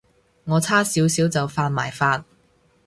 [0.45, 2.25] 我差少少就犯埋法